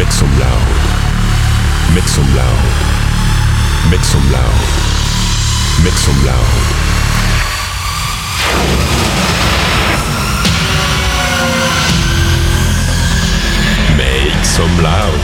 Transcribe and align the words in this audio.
Make 0.00 0.12
some 0.12 0.32
loud. 0.38 1.94
Make 1.94 2.08
some 2.08 2.24
loud. 2.34 2.64
Make 3.90 4.00
some 4.00 4.32
loud. 4.32 4.56
Make 5.84 5.92
some 5.92 6.24
loud. 6.24 6.48
Make 13.98 14.44
some 14.46 14.82
loud. 14.82 15.20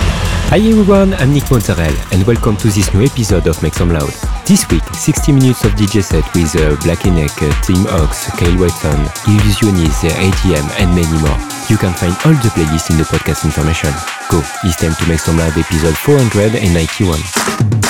Hi 0.51 0.59
everyone, 0.59 1.15
I'm 1.15 1.33
Nick 1.33 1.51
Mozzarella 1.51 1.97
and 2.13 2.27
welcome 2.27 2.59
to 2.59 2.69
this 2.69 2.93
new 2.93 3.03
episode 3.03 3.47
of 3.47 3.63
Make 3.63 3.73
Some 3.73 3.95
Loud. 3.95 4.26
This 4.47 4.63
week, 4.71 4.85
60 4.95 5.33
minutes 5.33 5.65
of 5.65 5.73
DJ 5.73 6.05
set 6.05 6.23
with 6.33 6.55
uh, 6.55 6.77
Black 6.85 7.05
Neck, 7.07 7.35
uh, 7.43 7.51
Tim 7.63 7.85
Ox, 7.89 8.31
Kyle 8.39 8.57
Watson, 8.61 8.95
Illusionize, 9.27 10.07
uh, 10.07 10.23
ATM 10.23 10.71
and 10.79 10.95
many 10.95 11.19
more. 11.19 11.37
You 11.69 11.77
can 11.77 11.93
find 11.93 12.15
all 12.25 12.39
the 12.41 12.51
playlists 12.55 12.91
in 12.91 12.97
the 12.97 13.03
podcast 13.03 13.45
information. 13.45 13.91
Go, 14.31 14.41
it's 14.63 14.77
time 14.77 14.95
to 14.95 15.09
Make 15.09 15.19
Some 15.19 15.39
Loud 15.39 15.59
episode 15.59 15.97
491. 15.97 17.86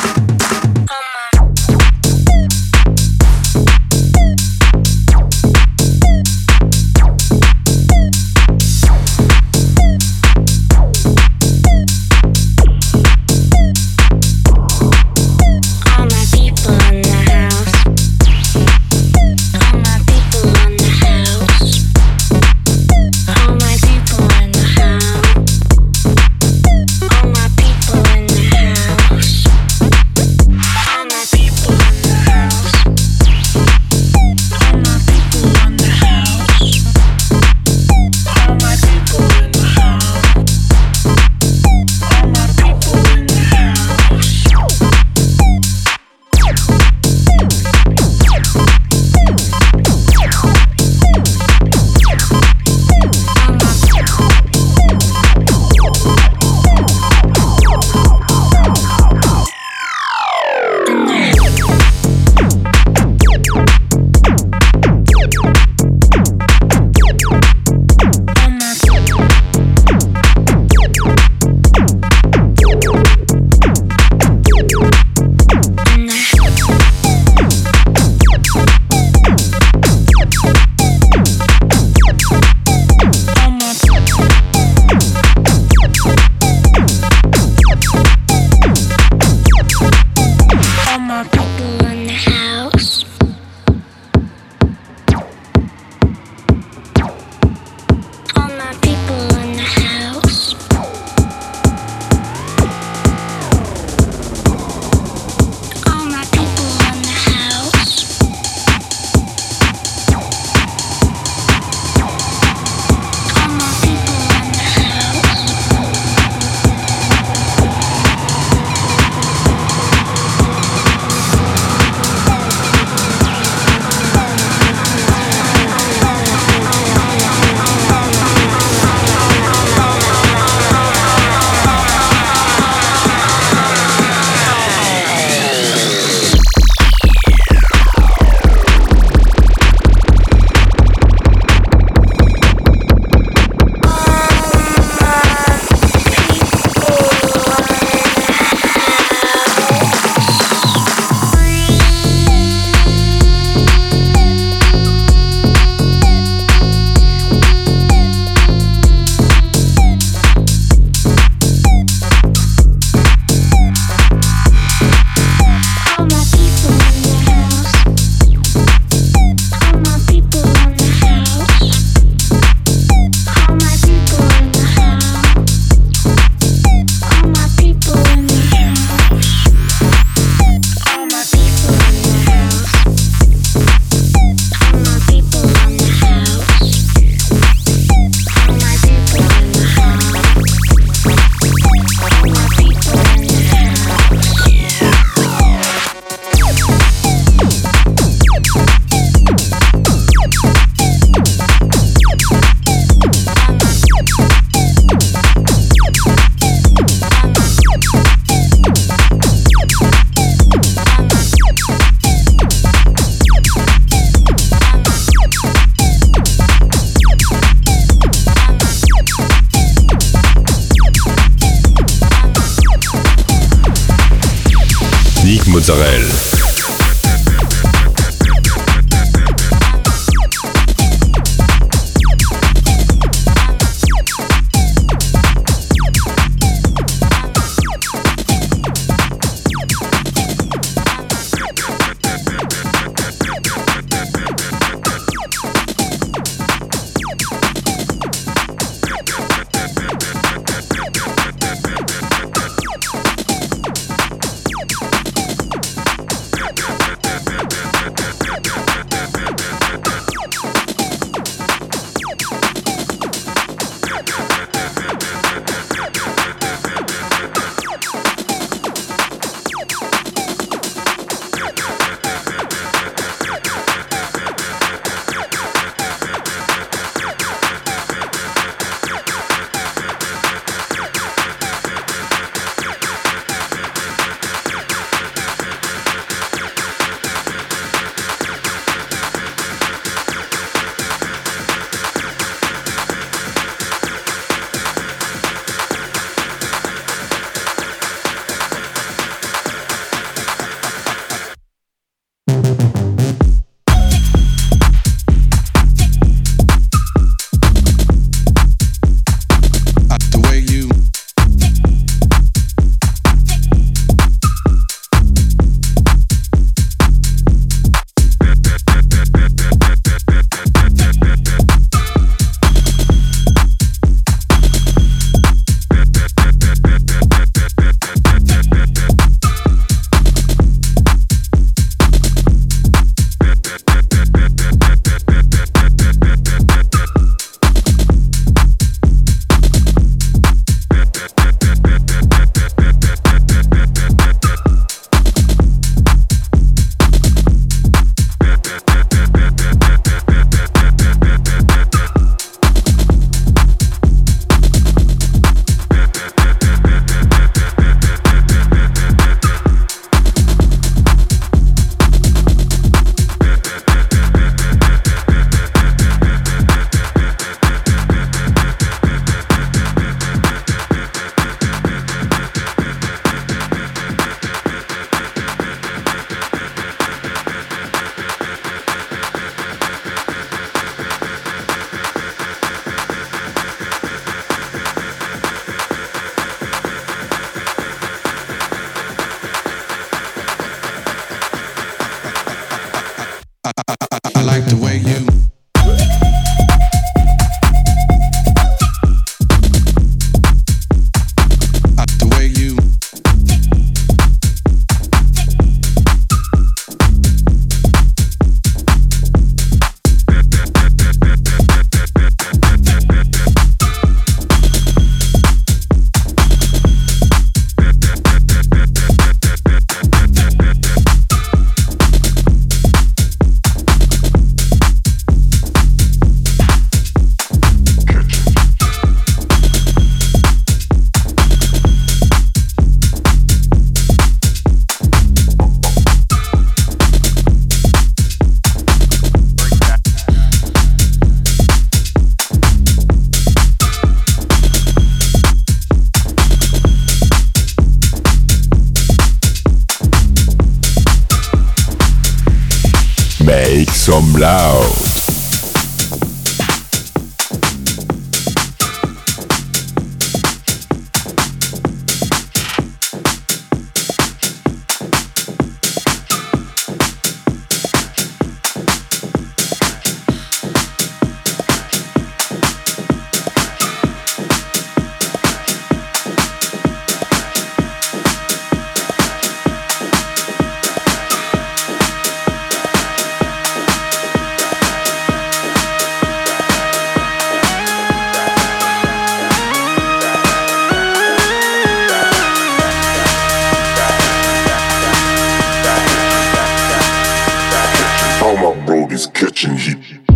niggas 498.96 499.12
catching 499.12 499.56
heat. 499.56 500.15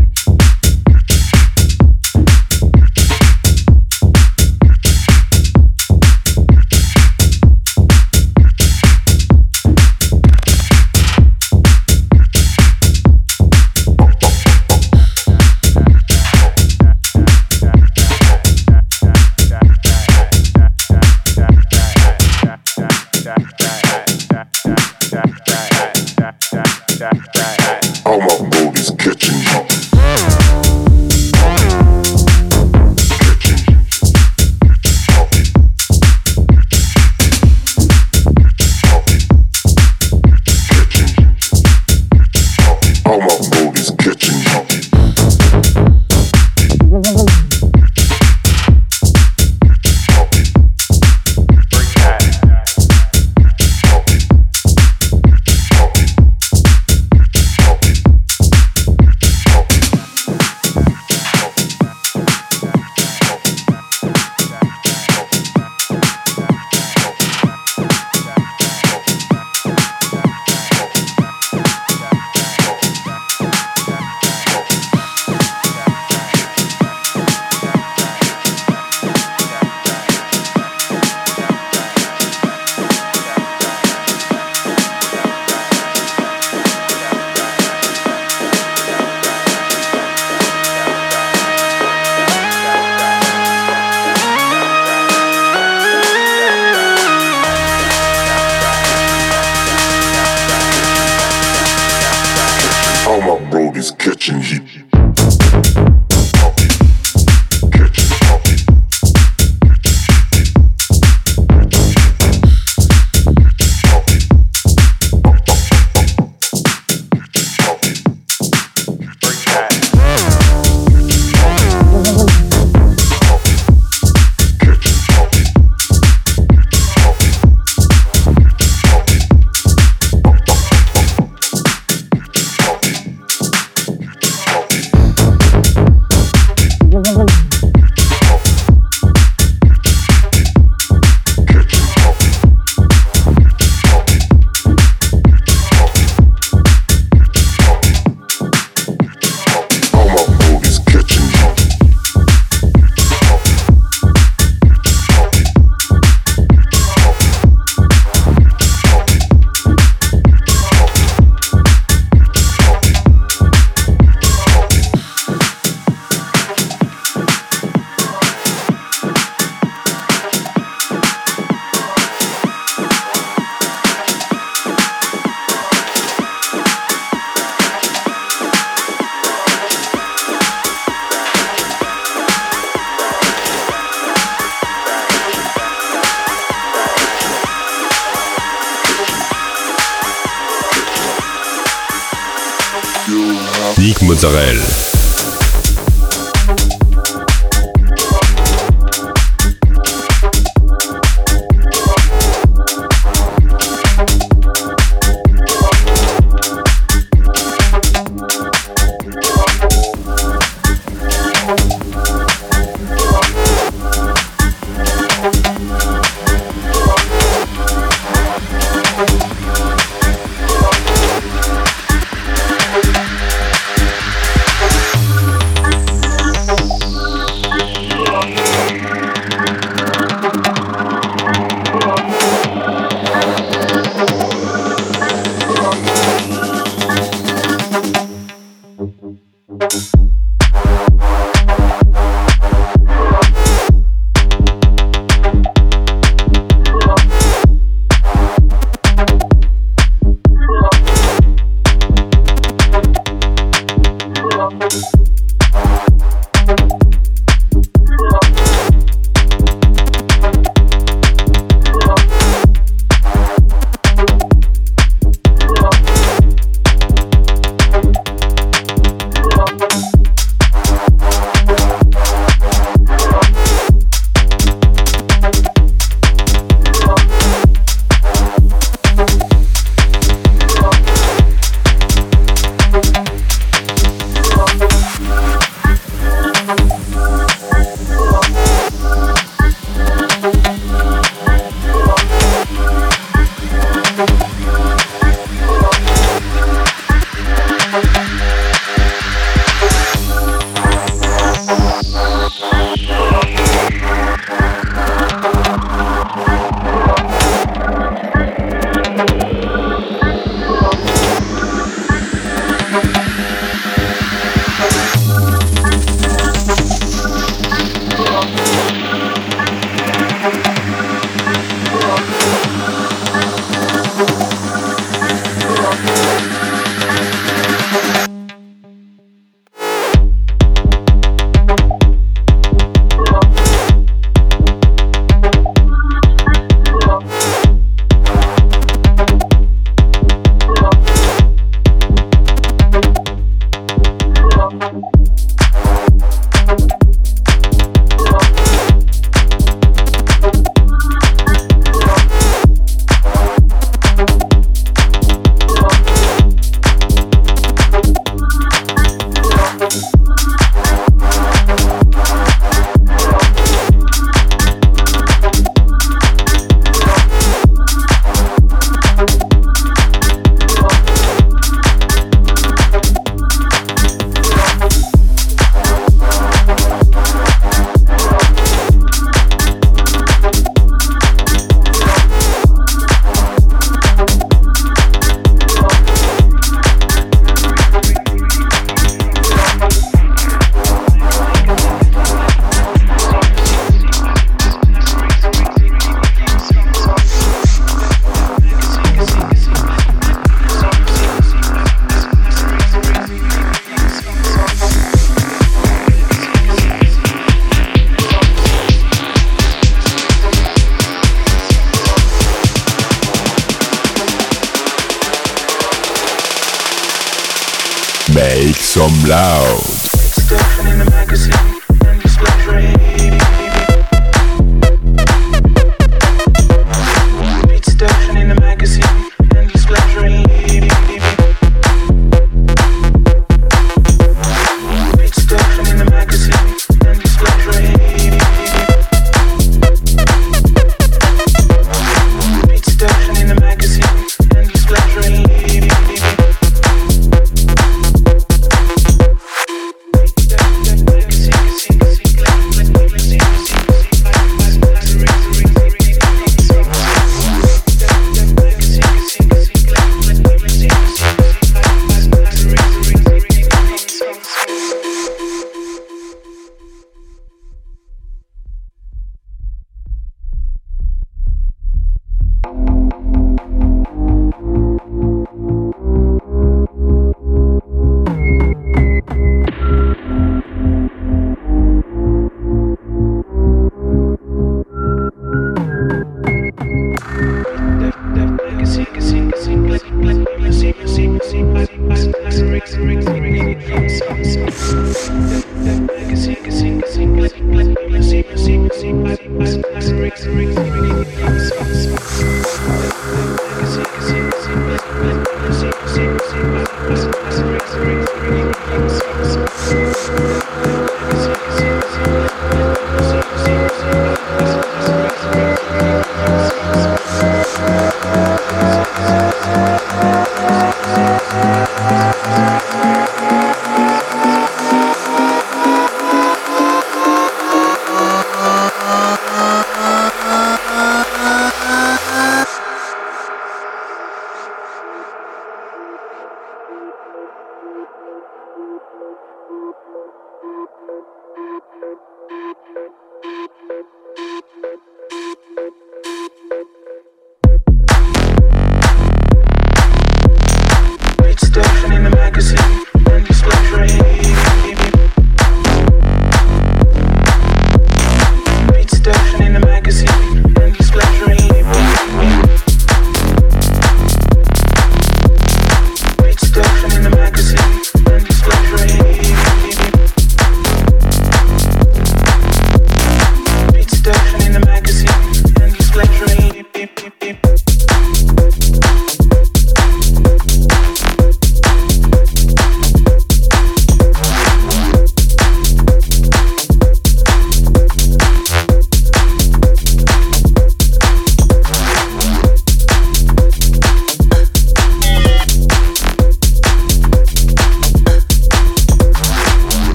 Mozzarella. 194.23 194.50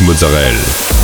Mozzarella. 0.00 0.95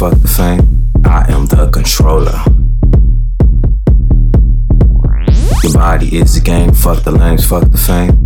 fuck 0.00 0.18
the 0.22 0.28
fame. 0.28 0.90
I 1.04 1.30
am 1.30 1.44
the 1.44 1.68
controller. 1.70 2.40
Your 5.62 5.74
body 5.74 6.16
is 6.16 6.38
a 6.38 6.40
game, 6.40 6.72
fuck 6.72 7.04
the 7.04 7.10
lames, 7.10 7.46
fuck 7.46 7.70
the 7.70 7.76
fame. 7.76 8.19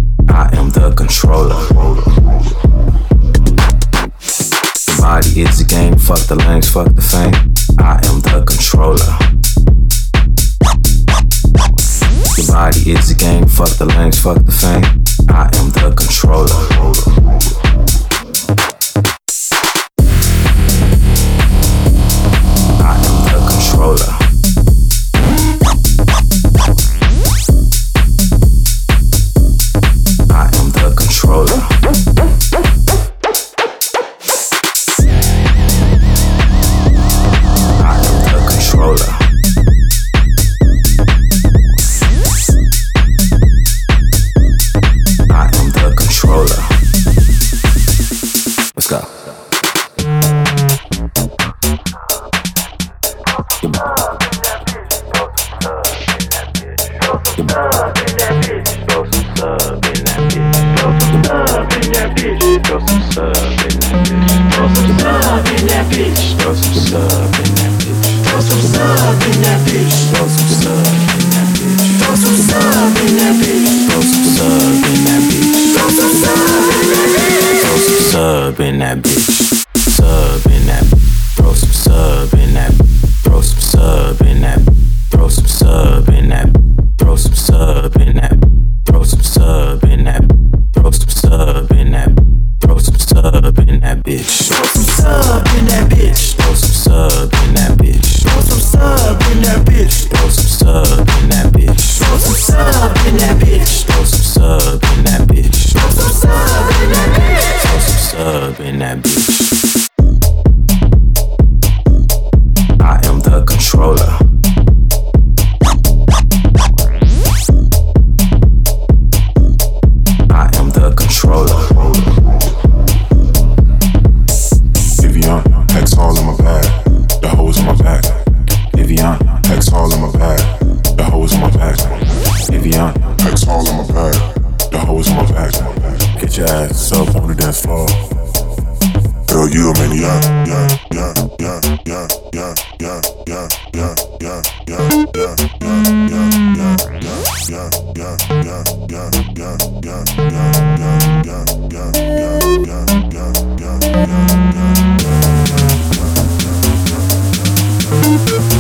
Música 158.02 158.53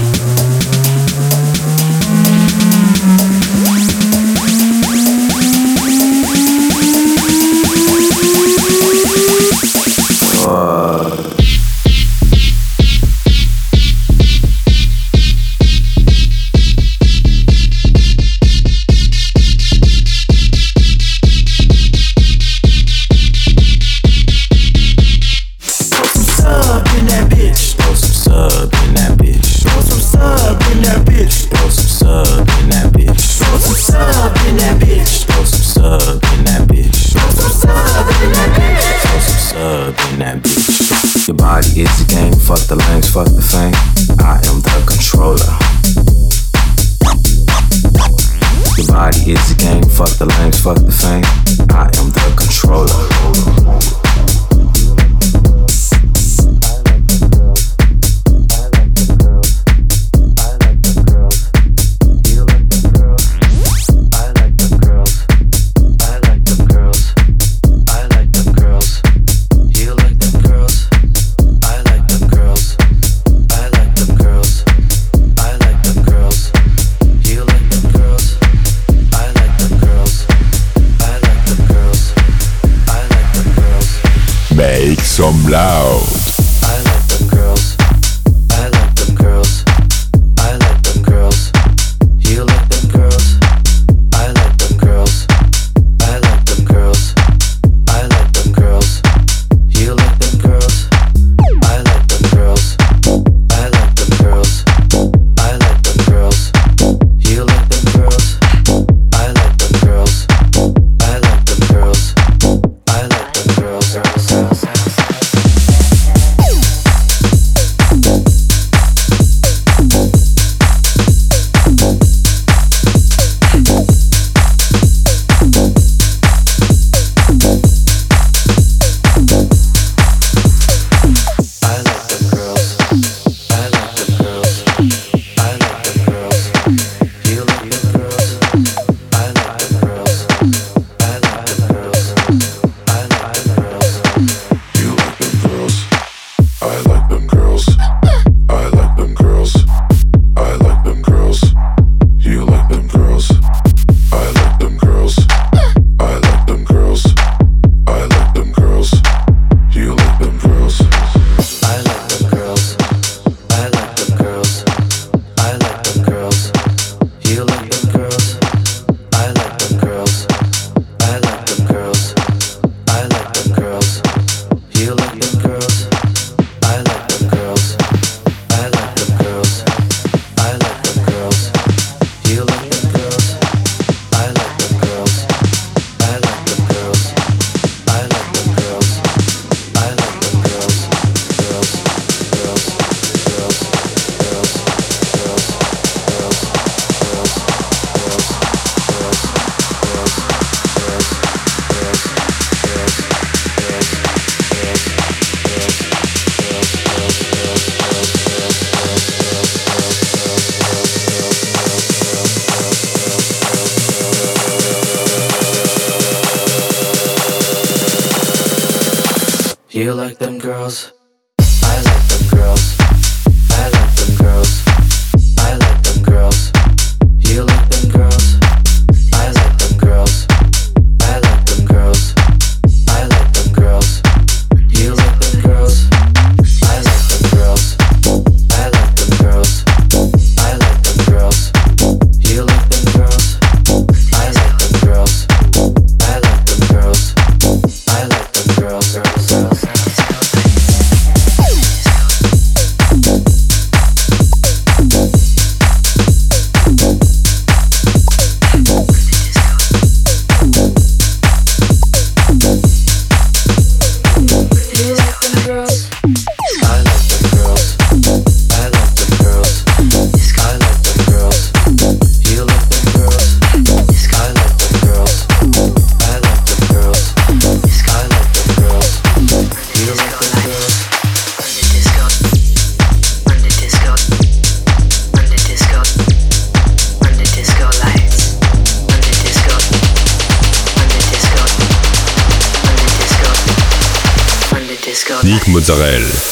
Sorel. 295.74 296.23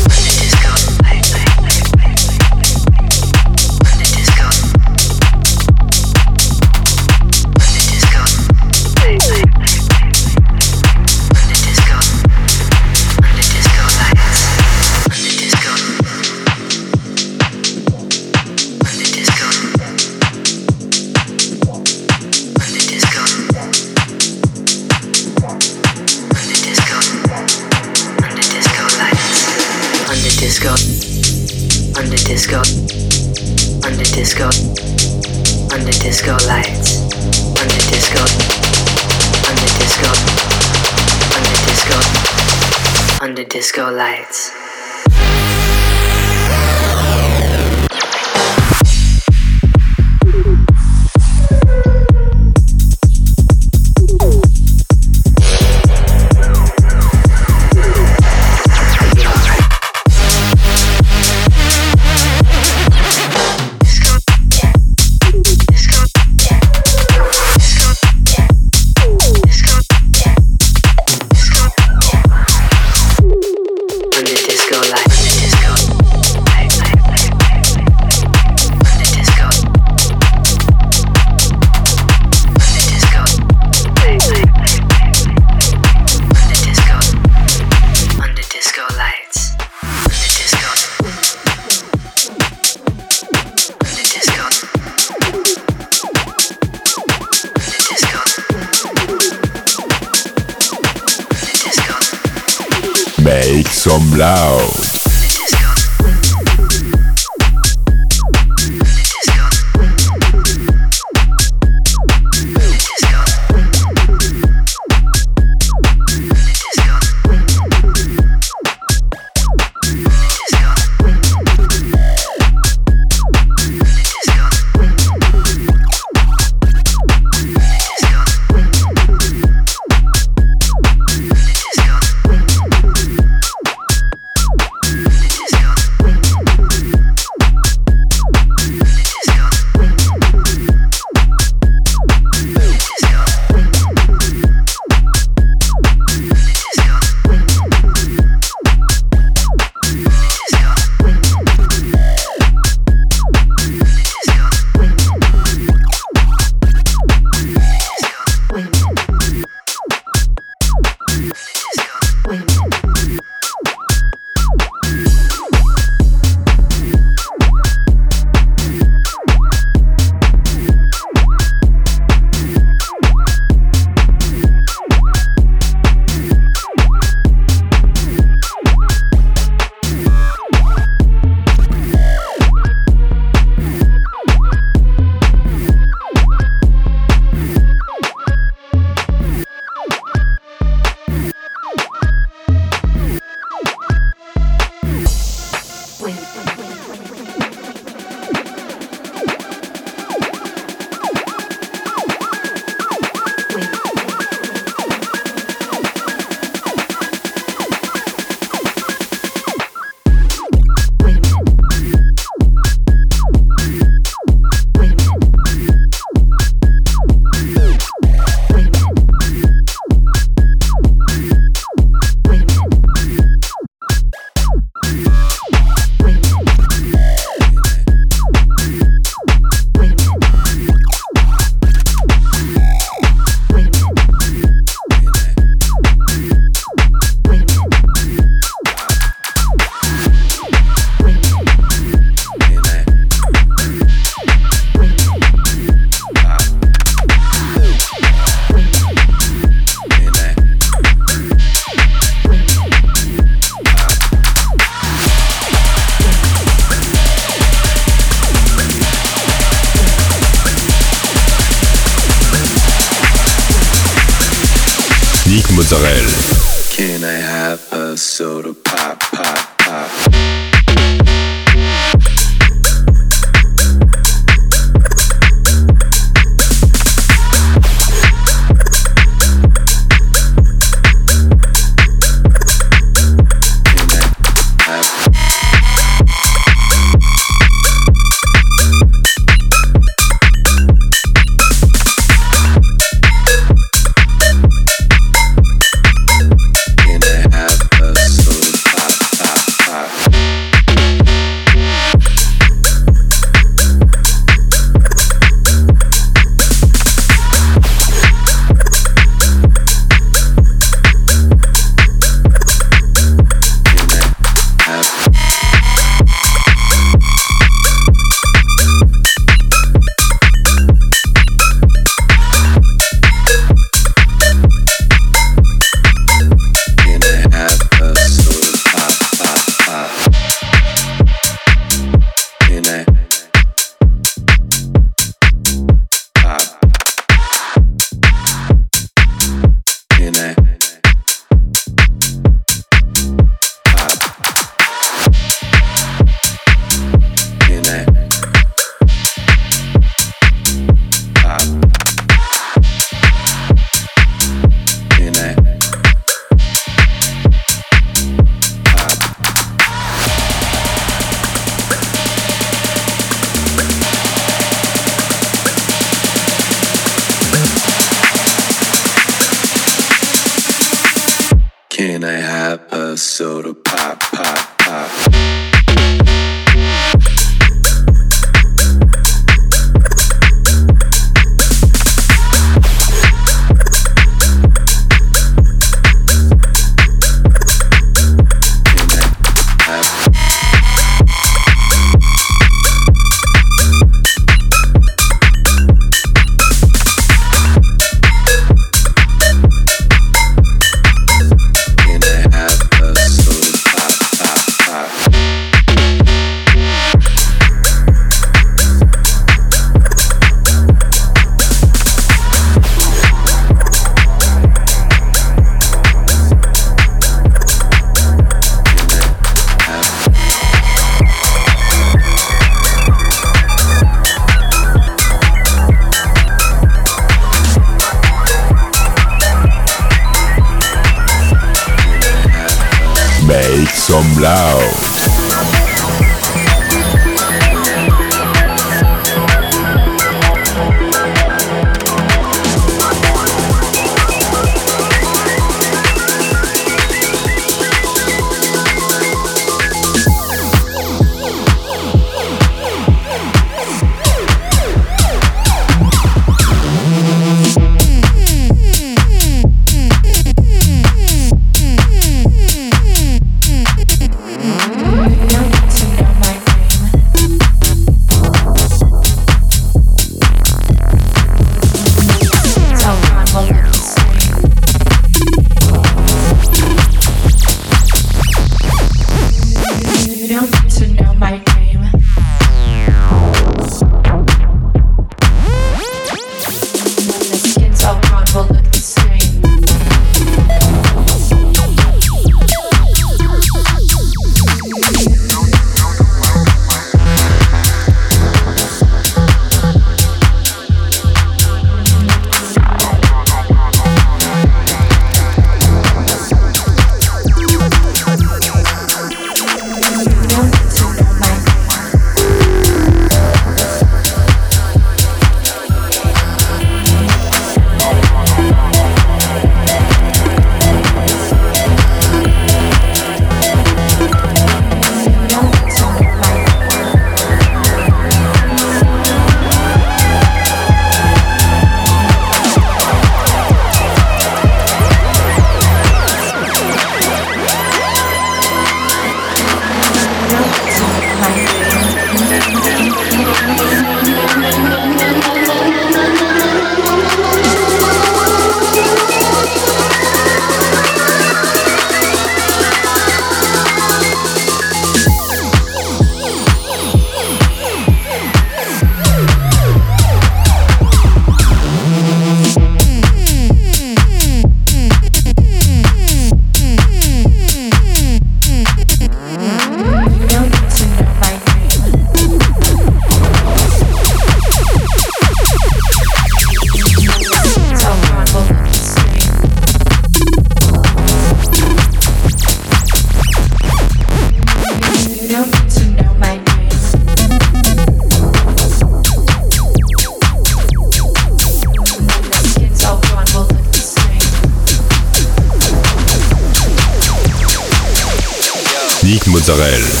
Israel. 599.51 600.00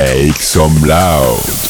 Make 0.00 0.40
some 0.40 0.80
loud. 0.80 1.69